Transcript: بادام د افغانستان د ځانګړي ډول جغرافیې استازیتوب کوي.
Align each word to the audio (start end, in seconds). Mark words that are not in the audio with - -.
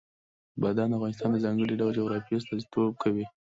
بادام 0.61 0.89
د 0.91 0.93
افغانستان 0.97 1.29
د 1.31 1.37
ځانګړي 1.45 1.75
ډول 1.79 1.91
جغرافیې 1.99 2.37
استازیتوب 2.39 2.93
کوي. 3.03 3.25